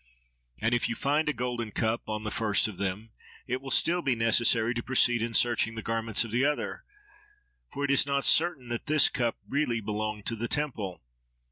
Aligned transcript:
And 0.57 0.73
if 0.73 0.89
you 0.89 0.95
find 0.95 1.29
a 1.29 1.31
golden 1.31 1.69
cup 1.69 2.09
on 2.09 2.23
the 2.23 2.31
first 2.31 2.67
of 2.67 2.79
them, 2.79 3.11
it 3.45 3.61
will 3.61 3.69
still 3.69 4.01
be 4.01 4.15
necessary 4.15 4.73
to 4.73 4.81
proceed 4.81 5.21
in 5.21 5.35
searching 5.35 5.75
the 5.75 5.83
garments 5.83 6.23
of 6.25 6.31
the 6.31 6.43
others; 6.43 6.79
for 7.71 7.85
it 7.85 7.91
is 7.91 8.07
not 8.07 8.25
certain 8.25 8.69
that 8.69 8.87
this 8.87 9.09
cup 9.09 9.37
really 9.47 9.79
belonged 9.79 10.25
to 10.25 10.35
the 10.35 10.47
temple. 10.47 11.03